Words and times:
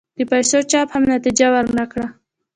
د 0.17 0.19
پیسو 0.31 0.59
چاپ 0.71 0.87
هم 0.93 1.03
نتیجه 1.13 1.47
ور 1.53 1.65
نه 1.77 1.85
کړه. 1.91 2.07